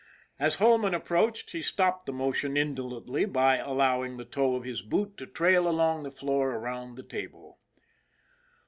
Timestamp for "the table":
6.95-7.59